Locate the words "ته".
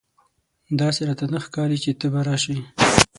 1.99-2.07